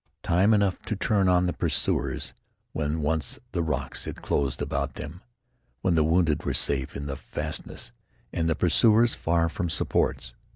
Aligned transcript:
Time 0.23 0.51
enough 0.51 0.81
to 0.81 0.95
turn 0.95 1.29
on 1.29 1.45
the 1.45 1.53
pursuers 1.53 2.33
when 2.71 3.03
once 3.03 3.37
the 3.51 3.61
rocks 3.61 4.05
had 4.05 4.23
closed 4.23 4.59
about 4.59 4.95
them, 4.95 5.21
when 5.81 5.93
the 5.93 6.03
wounded 6.03 6.43
were 6.43 6.55
safe 6.55 6.95
in 6.97 7.05
the 7.05 7.15
fastnesses, 7.15 7.91
and 8.33 8.49
the 8.49 8.55
pursuers 8.55 9.13
far 9.13 9.47
from 9.47 9.69
supports. 9.69 10.33